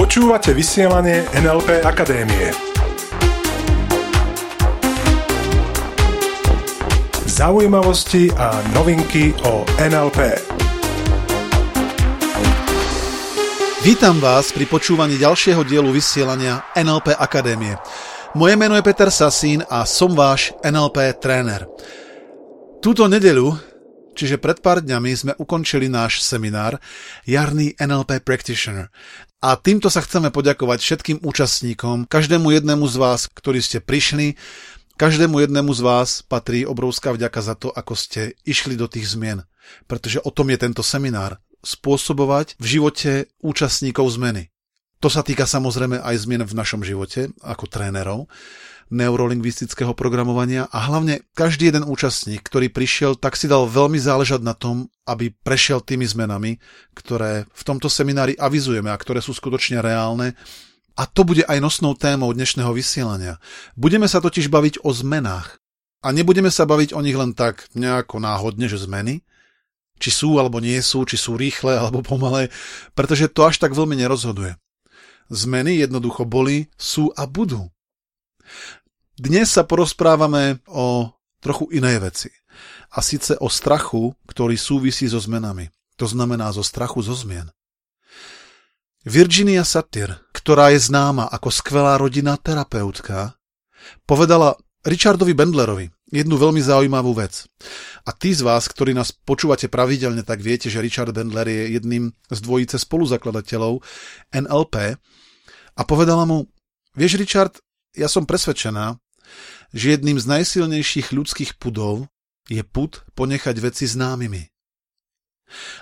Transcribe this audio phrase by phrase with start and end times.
[0.00, 2.48] Počúvate vysielanie NLP Akadémie.
[7.28, 10.40] Zaujímavosti a novinky o NLP.
[13.84, 17.76] Vítam vás pri počúvaní ďalšieho dielu vysielania NLP Akadémie.
[18.32, 21.68] Moje meno je Peter Sasín a som váš NLP tréner.
[22.80, 23.52] Túto nedelu,
[24.22, 26.78] čiže pred pár dňami, sme ukončili náš seminár
[27.26, 28.86] Jarný NLP Practitioner.
[29.42, 34.38] A týmto sa chceme poďakovať všetkým účastníkom, každému jednému z vás, ktorí ste prišli,
[34.94, 39.42] každému jednému z vás patrí obrovská vďaka za to, ako ste išli do tých zmien.
[39.90, 41.42] Pretože o tom je tento seminár.
[41.66, 44.50] Spôsobovať v živote účastníkov zmeny.
[45.02, 48.30] To sa týka samozrejme aj zmien v našom živote ako trénerov,
[48.92, 54.52] neurolingvistického programovania a hlavne každý jeden účastník, ktorý prišiel, tak si dal veľmi záležať na
[54.52, 56.60] tom, aby prešiel tými zmenami,
[56.92, 60.36] ktoré v tomto seminári avizujeme a ktoré sú skutočne reálne.
[60.92, 63.40] A to bude aj nosnou témou dnešného vysielania.
[63.72, 65.56] Budeme sa totiž baviť o zmenách.
[66.04, 69.24] A nebudeme sa baviť o nich len tak nejako náhodne, že zmeny,
[70.02, 72.50] či sú alebo nie sú, či sú rýchle alebo pomalé,
[72.92, 74.58] pretože to až tak veľmi nerozhoduje.
[75.30, 77.70] Zmeny jednoducho boli, sú a budú.
[79.20, 81.12] Dnes sa porozprávame o
[81.44, 82.30] trochu inej veci.
[82.96, 85.68] A síce o strachu, ktorý súvisí so zmenami.
[86.00, 87.52] To znamená zo strachu zo zmien.
[89.04, 93.36] Virginia Satir, ktorá je známa ako skvelá rodinná terapeutka,
[94.06, 97.48] povedala Richardovi Bendlerovi jednu veľmi zaujímavú vec.
[98.04, 102.12] A tí z vás, ktorí nás počúvate pravidelne, tak viete, že Richard Bendler je jedným
[102.28, 103.80] z dvojice spoluzakladateľov
[104.30, 104.74] NLP
[105.76, 106.44] a povedala mu,
[106.94, 107.58] vieš Richard,
[107.96, 109.01] ja som presvedčená,
[109.72, 112.08] že jedným z najsilnejších ľudských pudov
[112.50, 114.52] je pud ponechať veci známymi.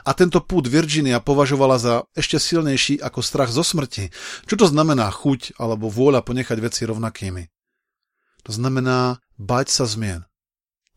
[0.02, 4.10] A tento púd Virginia považovala za ešte silnejší ako strach zo smrti.
[4.50, 7.46] Čo to znamená chuť alebo vôľa ponechať veci rovnakými?
[8.48, 10.26] To znamená bať sa zmien.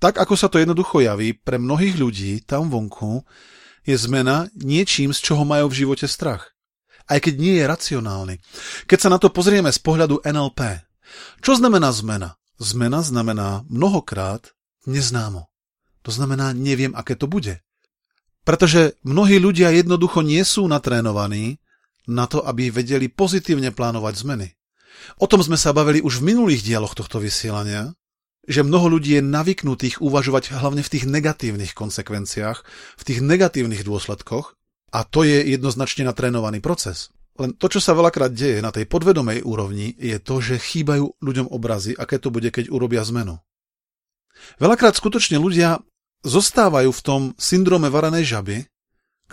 [0.02, 3.24] Tak ako sa to jednoducho javí, pre mnohých ľudí tam vonku
[3.88, 6.52] je zmena niečím, z čoho majú v živote strach.
[7.08, 8.36] Aj keď nie je racionálny.
[8.88, 10.88] Keď sa na to pozrieme z pohľadu NLP,
[11.44, 12.40] čo znamená zmena?
[12.62, 14.54] Zmena znamená mnohokrát
[14.86, 15.50] neznámo.
[16.04, 17.64] To znamená, neviem, aké to bude.
[18.44, 21.64] Pretože mnohí ľudia jednoducho nie sú natrénovaní
[22.12, 24.48] na to, aby vedeli pozitívne plánovať zmeny.
[25.20, 27.96] O tom sme sa bavili už v minulých dieloch tohto vysielania,
[28.44, 32.60] že mnoho ľudí je navyknutých uvažovať hlavne v tých negatívnych konsekvenciách,
[33.00, 34.60] v tých negatívnych dôsledkoch
[34.92, 37.08] a to je jednoznačne natrénovaný proces.
[37.34, 41.50] Len to, čo sa veľakrát deje na tej podvedomej úrovni, je to, že chýbajú ľuďom
[41.50, 43.42] obrazy, aké to bude, keď urobia zmenu.
[44.62, 45.82] Veľakrát skutočne ľudia
[46.22, 48.58] zostávajú v tom syndróme varanej žaby,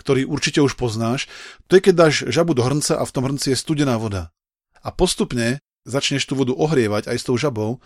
[0.01, 1.29] ktorý určite už poznáš,
[1.69, 4.33] to je keď dáš žabu do hrnca a v tom hrnci je studená voda.
[4.81, 7.77] A postupne začneš tú vodu ohrievať aj s tou žabou,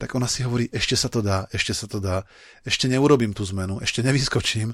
[0.00, 2.24] tak ona si hovorí, ešte sa to dá, ešte sa to dá,
[2.64, 4.72] ešte neurobím tú zmenu, ešte nevyskočím.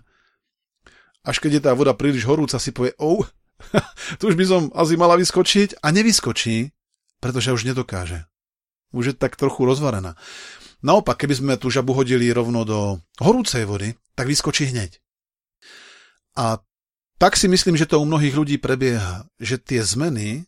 [1.25, 3.25] Až keď je tá voda príliš horúca, si povie, oh,
[4.19, 6.73] tu už by som asi mala vyskočiť a nevyskočí,
[7.21, 8.27] pretože už nedokáže.
[8.95, 10.15] Už je tak trochu rozvarená.
[10.85, 15.01] Naopak, keby sme tú žabu hodili rovno do horúcej vody, tak vyskočí hneď.
[16.37, 16.61] A
[17.17, 20.45] tak si myslím, že to u mnohých ľudí prebieha, že tie zmeny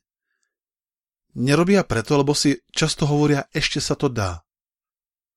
[1.32, 4.44] nerobia preto, lebo si často hovoria, ešte sa to dá.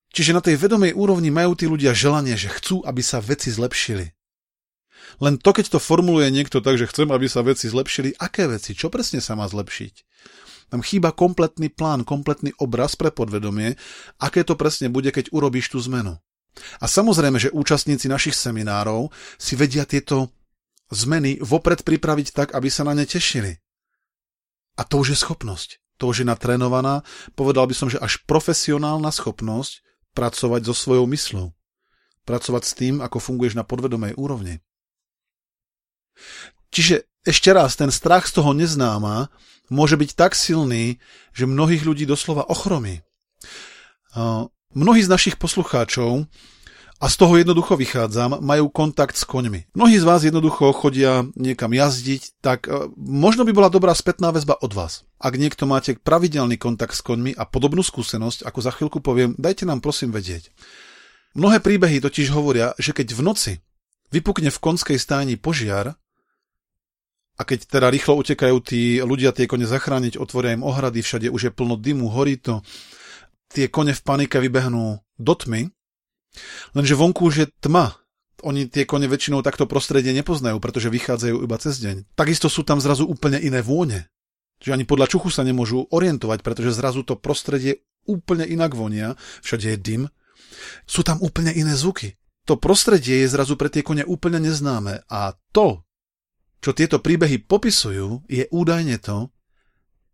[0.09, 4.18] Čiže na tej vedomej úrovni majú tí ľudia želanie, že chcú, aby sa veci zlepšili.
[5.19, 8.77] Len to, keď to formuluje niekto tak, že chcem, aby sa veci zlepšili, aké veci,
[8.77, 9.93] čo presne sa má zlepšiť?
[10.69, 13.73] Tam chýba kompletný plán, kompletný obraz pre podvedomie,
[14.21, 16.21] aké to presne bude, keď urobíš tú zmenu.
[16.77, 19.09] A samozrejme, že účastníci našich seminárov
[19.41, 20.29] si vedia tieto
[20.93, 23.57] zmeny vopred pripraviť tak, aby sa na ne tešili.
[24.77, 25.81] A to už je schopnosť.
[25.99, 27.03] To už je natrénovaná,
[27.35, 29.83] povedal by som, že až profesionálna schopnosť
[30.15, 31.51] pracovať so svojou myslou.
[32.23, 34.63] Pracovať s tým, ako funguješ na podvedomej úrovni.
[36.69, 39.29] Čiže ešte raz, ten strach z toho neznáma
[39.69, 40.97] môže byť tak silný,
[41.33, 43.01] že mnohých ľudí doslova ochromí.
[44.73, 46.25] Mnohí z našich poslucháčov,
[46.99, 49.71] a z toho jednoducho vychádzam, majú kontakt s koňmi.
[49.71, 54.59] Mnohí z vás jednoducho chodia niekam jazdiť, tak e, možno by bola dobrá spätná väzba
[54.59, 55.07] od vás.
[55.15, 59.63] Ak niekto máte pravidelný kontakt s koňmi a podobnú skúsenosť, ako za chvíľku poviem, dajte
[59.63, 60.51] nám prosím vedieť.
[61.39, 63.53] Mnohé príbehy totiž hovoria, že keď v noci
[64.11, 65.95] vypukne v konskej stáni požiar,
[67.39, 71.41] a keď teda rýchlo utekajú tí ľudia tie kone zachrániť, otvoria im ohrady, všade už
[71.47, 72.59] je plno dymu, horí to,
[73.47, 75.71] tie kone v panike vybehnú do tmy,
[76.75, 77.95] lenže vonku už je tma
[78.43, 82.15] oni tie kone väčšinou takto prostredie nepoznajú, pretože vychádzajú iba cez deň.
[82.15, 84.07] Takisto sú tam zrazu úplne iné vône.
[84.59, 89.75] Čiže ani podľa čuchu sa nemôžu orientovať, pretože zrazu to prostredie úplne inak vonia, všade
[89.75, 90.01] je dym.
[90.83, 92.19] Sú tam úplne iné zvuky.
[92.47, 95.85] To prostredie je zrazu pre tie kone úplne neznáme a to,
[96.59, 99.31] čo tieto príbehy popisujú, je údajne to,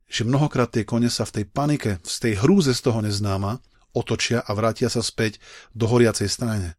[0.05, 3.57] že mnohokrát tie kone sa v tej panike, z tej hrúze z toho neznáma,
[3.97, 5.41] otočia a vrátia sa späť
[5.73, 6.77] do horiacej strane.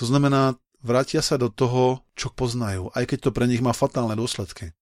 [0.00, 4.16] To znamená, vrátia sa do toho, čo poznajú, aj keď to pre nich má fatálne
[4.16, 4.72] dôsledky.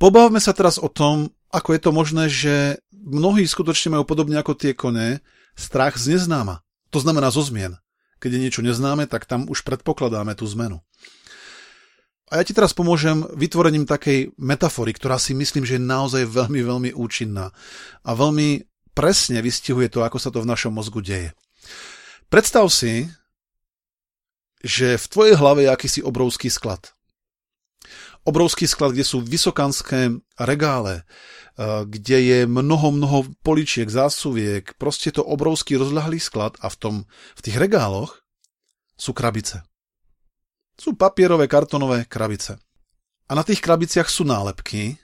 [0.00, 4.56] Pobavme sa teraz o tom, ako je to možné, že mnohí skutočne majú podobne ako
[4.56, 5.20] tie kone
[5.54, 6.64] strach z neznáma.
[6.90, 7.76] To znamená zo zmien.
[8.18, 10.80] Keď je niečo neznáme, tak tam už predpokladáme tú zmenu.
[12.32, 16.64] A ja ti teraz pomôžem vytvorením takej metafory, ktorá si myslím, že je naozaj veľmi,
[16.64, 17.52] veľmi účinná
[18.00, 18.64] a veľmi
[18.96, 21.36] presne vystihuje to, ako sa to v našom mozgu deje.
[22.32, 23.04] Predstav si,
[24.64, 26.96] že v tvojej hlave je akýsi obrovský sklad.
[28.24, 35.20] Obrovský sklad, kde sú vysokanské regále, eh, kde je mnoho, mnoho poličiek, zásuviek, proste to
[35.20, 36.94] obrovský rozľahlý sklad a v, tom,
[37.36, 38.24] v tých regáloch
[38.96, 39.68] sú krabice.
[40.82, 42.58] Sú papierové, kartonové krabice.
[43.30, 44.98] A na tých krabiciach sú nálepky,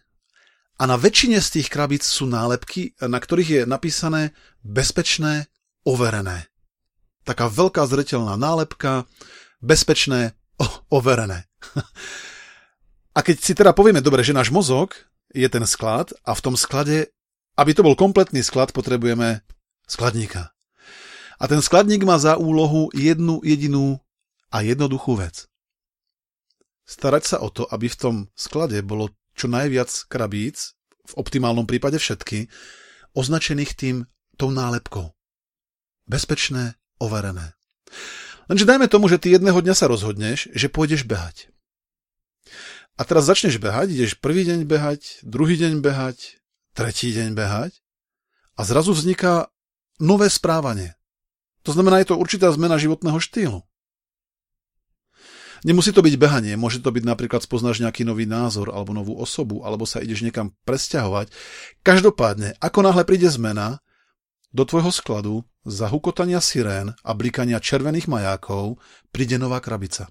[0.78, 4.30] a na väčšine z tých krabíc sú nálepky, na ktorých je napísané
[4.62, 5.50] bezpečné,
[5.82, 6.46] overené.
[7.26, 9.10] Taká veľká zretelná nálepka,
[9.58, 10.38] bezpečné,
[10.86, 11.50] overené.
[13.19, 14.94] A keď si teda povieme, dobre, že náš mozog
[15.34, 17.10] je ten sklad a v tom sklade,
[17.58, 19.42] aby to bol kompletný sklad, potrebujeme
[19.90, 20.54] skladníka.
[21.42, 23.98] A ten skladník má za úlohu jednu jedinú
[24.54, 25.47] a jednoduchú vec.
[26.88, 30.73] Starať sa o to, aby v tom sklade bolo čo najviac krabíc,
[31.05, 32.49] v optimálnom prípade všetky,
[33.12, 33.96] označených tým
[34.40, 35.12] tou nálepkou.
[36.08, 37.52] Bezpečné, overené.
[38.49, 41.52] Lenže dajme tomu, že ty jedného dňa sa rozhodneš, že pôjdeš behať.
[42.96, 46.41] A teraz začneš behať, ideš prvý deň behať, druhý deň behať,
[46.73, 47.84] tretí deň behať
[48.56, 49.52] a zrazu vzniká
[50.00, 50.96] nové správanie.
[51.69, 53.68] To znamená, je to určitá zmena životného štýlu.
[55.66, 59.66] Nemusí to byť behanie, môže to byť napríklad spoznáš nejaký nový názor alebo novú osobu,
[59.66, 61.34] alebo sa ideš niekam presťahovať.
[61.82, 63.82] Každopádne, ako náhle príde zmena,
[64.49, 65.34] do tvojho skladu
[65.69, 68.81] za hukotania sirén a blikania červených majákov
[69.12, 70.08] príde nová krabica.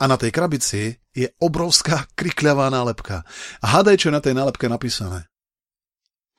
[0.00, 3.22] A na tej krabici je obrovská krikľavá nálepka.
[3.62, 5.28] A hádaj, čo je na tej nálepke napísané.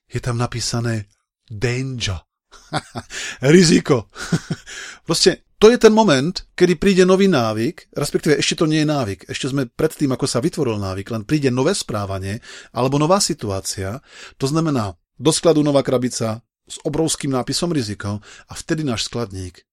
[0.09, 1.09] Je tam napísané
[1.49, 2.25] danger.
[3.53, 4.09] Riziko.
[5.07, 9.19] Proste to je ten moment, kedy príde nový návyk, respektíve ešte to nie je návyk,
[9.31, 12.43] ešte sme pred tým, ako sa vytvoril návyk, len príde nové správanie
[12.75, 14.03] alebo nová situácia,
[14.35, 19.63] to znamená do skladu nová krabica s obrovským nápisom riziko a vtedy náš skladník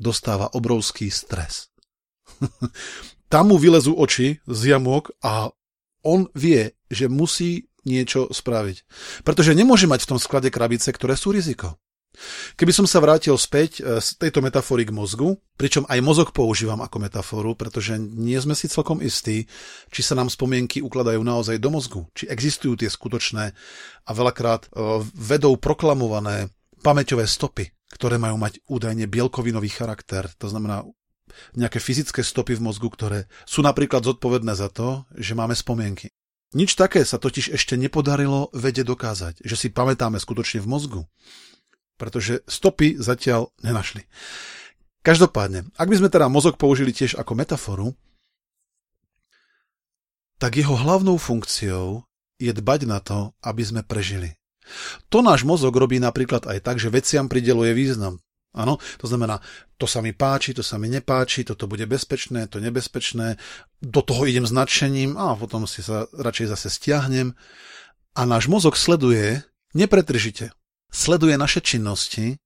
[0.00, 1.70] dostáva obrovský stres.
[3.32, 5.54] Tam mu vylezú oči z jamok a
[6.02, 8.76] on vie, že musí niečo spraviť.
[9.22, 11.78] Pretože nemôže mať v tom sklade krabice, ktoré sú riziko.
[12.56, 16.80] Keby som sa vrátil späť e, z tejto metafory k mozgu, pričom aj mozog používam
[16.80, 19.48] ako metaforu, pretože nie sme si celkom istí,
[19.88, 23.44] či sa nám spomienky ukladajú naozaj do mozgu, či existujú tie skutočné
[24.04, 30.84] a veľakrát e, vedou proklamované pamäťové stopy, ktoré majú mať údajne bielkovinový charakter, to znamená
[31.54, 36.10] nejaké fyzické stopy v mozgu, ktoré sú napríklad zodpovedné za to, že máme spomienky.
[36.50, 41.00] Nič také sa totiž ešte nepodarilo vede dokázať, že si pamätáme skutočne v mozgu
[42.00, 44.08] pretože stopy zatiaľ nenašli.
[45.04, 47.92] Každopádne, ak by sme teda mozog použili tiež ako metaforu,
[50.40, 52.08] tak jeho hlavnou funkciou
[52.40, 54.40] je dbať na to, aby sme prežili.
[55.12, 58.16] To náš mozog robí napríklad aj tak, že veciam prideluje význam.
[58.50, 59.38] Áno, to znamená,
[59.78, 63.38] to sa mi páči, to sa mi nepáči, toto bude bezpečné, to nebezpečné,
[63.78, 67.36] do toho idem s nadšením a potom si sa radšej zase stiahnem.
[68.18, 70.50] A náš mozog sleduje nepretržite
[70.90, 72.38] sleduje naše činnosti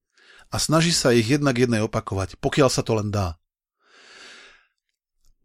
[0.52, 3.40] a snaží sa ich jednak jednej opakovať, pokiaľ sa to len dá.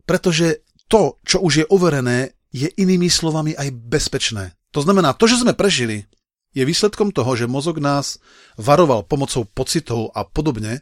[0.05, 4.57] Pretože to, čo už je overené, je inými slovami aj bezpečné.
[4.73, 6.09] To znamená, to, že sme prežili,
[6.53, 8.17] je výsledkom toho, že mozog nás
[8.57, 10.81] varoval pomocou pocitov a podobne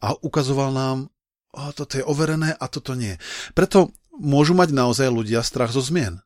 [0.00, 0.96] a ukazoval nám,
[1.52, 3.20] o, toto je overené a toto nie.
[3.52, 6.24] Preto môžu mať naozaj ľudia strach zo zmien.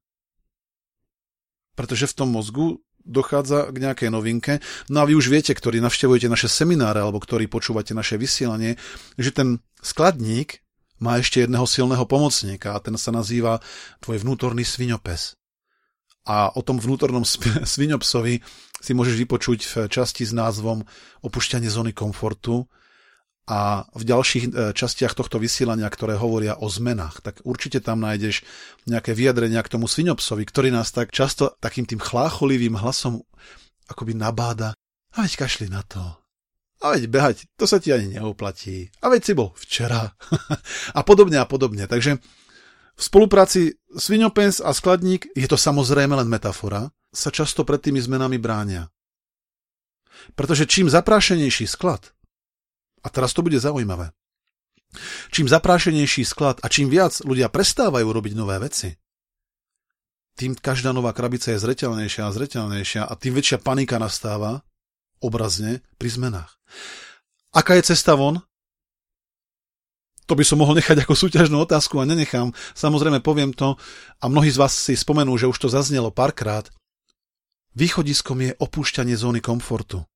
[1.75, 4.53] Pretože v tom mozgu dochádza k nejakej novinke.
[4.93, 8.77] No a vy už viete, ktorí navštevujete naše semináre alebo ktorí počúvate naše vysielanie,
[9.17, 10.61] že ten skladník
[11.01, 13.65] má ešte jedného silného pomocníka a ten sa nazýva
[14.05, 15.35] tvoj vnútorný sviňopes.
[16.29, 18.45] A o tom vnútornom sviňopsovi
[18.81, 20.85] si môžeš vypočuť v časti s názvom
[21.25, 22.69] Opušťanie zóny komfortu
[23.51, 28.47] a v ďalších e, častiach tohto vysielania, ktoré hovoria o zmenách, tak určite tam nájdeš
[28.87, 33.27] nejaké vyjadrenia k tomu svinopsovi, ktorý nás tak často takým tým chlácholivým hlasom
[33.91, 34.79] akoby nabáda.
[35.19, 35.99] A veď kašli na to.
[36.81, 38.95] A veď behať, to sa ti ani neoplatí.
[39.03, 40.15] A veď si bol včera.
[40.99, 41.91] a podobne a podobne.
[41.91, 42.23] Takže
[42.95, 48.39] v spolupráci Svinopens a skladník, je to samozrejme len metafora, sa často pred tými zmenami
[48.39, 48.87] bránia.
[50.39, 52.15] Pretože čím zaprášenejší sklad,
[53.01, 54.13] a teraz to bude zaujímavé.
[55.31, 58.99] Čím zaprášenejší sklad a čím viac ľudia prestávajú robiť nové veci,
[60.41, 64.65] tým každá nová krabica je zretelnejšia a zretelnejšia a tým väčšia panika nastáva
[65.21, 66.57] obrazne pri zmenách.
[67.53, 68.41] Aká je cesta von?
[70.25, 72.55] To by som mohol nechať ako súťažnú otázku a nenechám.
[72.73, 73.75] Samozrejme poviem to
[74.23, 76.71] a mnohí z vás si spomenú, že už to zaznelo párkrát.
[77.75, 80.07] Východiskom je opúšťanie zóny komfortu.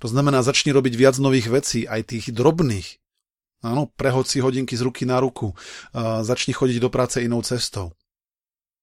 [0.00, 3.00] To znamená, začni robiť viac nových vecí, aj tých drobných.
[3.60, 5.52] Áno, prehod si hodinky z ruky na ruku.
[5.92, 7.92] A začni chodiť do práce inou cestou.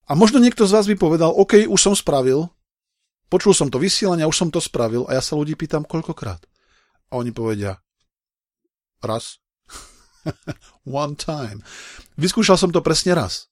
[0.08, 2.48] A možno niekto z vás by povedal, OK, už som spravil,
[3.28, 6.40] počul som to vysielanie, už som to spravil a ja sa ľudí pýtam, koľkokrát.
[7.12, 7.84] A oni povedia,
[9.04, 9.44] raz.
[10.88, 11.60] One time.
[12.16, 13.52] Vyskúšal som to presne raz.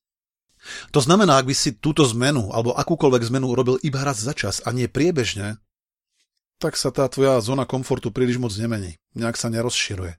[0.96, 4.64] To znamená, ak by si túto zmenu alebo akúkoľvek zmenu urobil iba raz za čas
[4.66, 5.62] a nie priebežne,
[6.60, 9.00] tak sa tá tvoja zóna komfortu príliš moc nemení.
[9.16, 10.16] Nejak sa nerozširuje.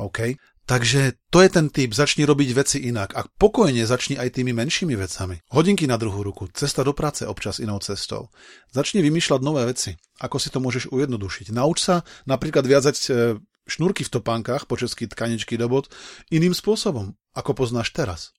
[0.00, 0.36] OK?
[0.64, 4.96] Takže to je ten typ, začni robiť veci inak a pokojne začni aj tými menšími
[4.96, 5.44] vecami.
[5.52, 8.32] Hodinky na druhú ruku, cesta do práce občas inou cestou.
[8.72, 9.92] Začni vymýšľať nové veci,
[10.24, 11.52] ako si to môžeš ujednodušiť.
[11.52, 13.08] Nauč sa napríklad viazať e,
[13.68, 15.92] šnúrky v topánkach, po česky tkaničky do bod,
[16.32, 18.32] iným spôsobom, ako poznáš teraz.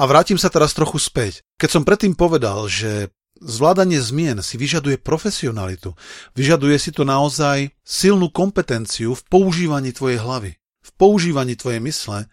[0.00, 1.44] A vrátim sa teraz trochu späť.
[1.60, 5.94] Keď som predtým povedal, že Zvládanie zmien si vyžaduje profesionalitu.
[6.34, 12.26] Vyžaduje si to naozaj silnú kompetenciu v používaní tvojej hlavy, v používaní tvojej mysle,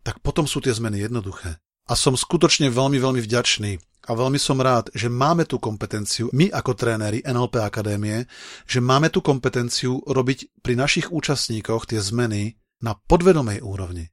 [0.00, 1.60] tak potom sú tie zmeny jednoduché.
[1.86, 6.48] A som skutočne veľmi, veľmi vďačný a veľmi som rád, že máme tú kompetenciu, my
[6.48, 8.24] ako tréneri NLP Akadémie,
[8.64, 14.08] že máme tú kompetenciu robiť pri našich účastníkoch tie zmeny na podvedomej úrovni.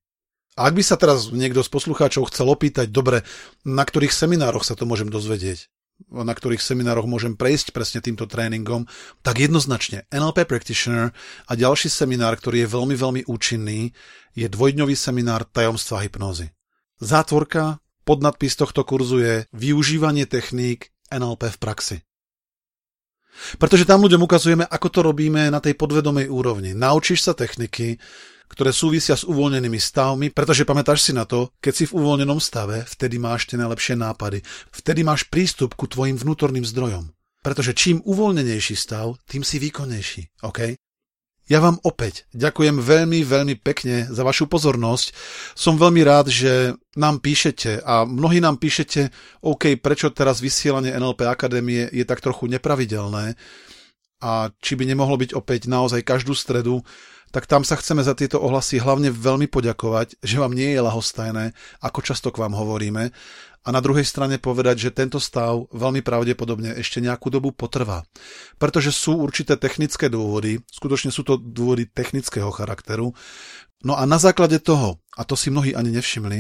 [0.54, 3.26] A ak by sa teraz niekto z poslucháčov chcel opýtať, dobre,
[3.66, 5.72] na ktorých seminároch sa to môžem dozvedieť?
[6.12, 8.86] Na ktorých seminároch môžem prejsť presne týmto tréningom,
[9.26, 11.16] tak jednoznačne NLP Practitioner
[11.48, 13.96] a ďalší seminár, ktorý je veľmi, veľmi účinný,
[14.34, 16.54] je dvojdňový seminár tajomstva hypnózy.
[17.02, 21.98] Zátvorka, podnadpis tohto kurzu je využívanie techník NLP v praxi.
[23.58, 26.78] Pretože tam ľuďom ukazujeme, ako to robíme na tej podvedomej úrovni.
[26.78, 27.98] Naučíš sa techniky,
[28.54, 32.86] ktoré súvisia s uvoľnenými stavmi, pretože pamätáš si na to, keď si v uvoľnenom stave,
[32.86, 37.10] vtedy máš tie najlepšie nápady, vtedy máš prístup ku tvojim vnútorným zdrojom.
[37.42, 40.80] Pretože čím uvoľnenejší stav, tým si výkonnejší, OK?
[41.44, 45.12] Ja vám opäť ďakujem veľmi, veľmi pekne za vašu pozornosť.
[45.60, 49.12] Som veľmi rád, že nám píšete a mnohí nám píšete,
[49.44, 53.36] OK, prečo teraz vysielanie NLP Akadémie je tak trochu nepravidelné
[54.24, 56.80] a či by nemohlo byť opäť naozaj každú stredu
[57.34, 61.58] tak tam sa chceme za tieto ohlasy hlavne veľmi poďakovať, že vám nie je lahostajné,
[61.82, 63.10] ako často k vám hovoríme,
[63.64, 68.04] a na druhej strane povedať, že tento stav veľmi pravdepodobne ešte nejakú dobu potrvá.
[68.60, 73.16] Pretože sú určité technické dôvody, skutočne sú to dôvody technického charakteru,
[73.88, 76.40] no a na základe toho, a to si mnohí ani nevšimli,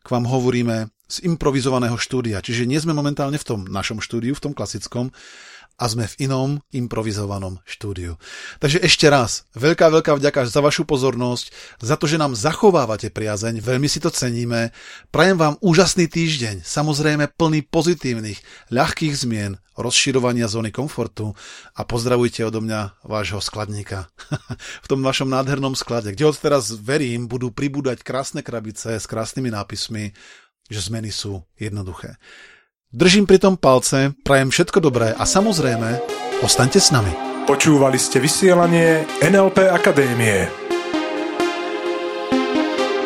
[0.00, 4.44] k vám hovoríme z improvizovaného štúdia, čiže nie sme momentálne v tom našom štúdiu, v
[4.46, 5.10] tom klasickom,
[5.80, 8.20] a sme v inom improvizovanom štúdiu.
[8.60, 11.48] Takže ešte raz, veľká, veľká vďaka za vašu pozornosť,
[11.80, 14.76] za to, že nám zachovávate priazeň, veľmi si to ceníme.
[15.08, 21.32] Prajem vám úžasný týždeň, samozrejme plný pozitívnych, ľahkých zmien, rozširovania zóny komfortu
[21.72, 24.12] a pozdravujte odo mňa vášho skladníka.
[24.84, 29.48] v tom vašom nádhernom sklade, kde od teraz verím, budú pribúdať krásne krabice s krásnymi
[29.48, 30.12] nápismi,
[30.70, 32.14] že zmeny sú jednoduché.
[32.90, 36.02] Držím pri tom palce, prajem všetko dobré a samozrejme,
[36.42, 37.14] ostaňte s nami.
[37.46, 40.48] Počúvali ste vysielanie NLP Akadémie.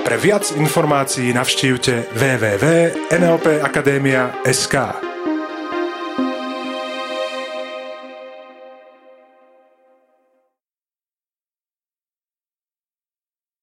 [0.04, 5.03] Pre viac informácií navštívte www.nlpakademia.sk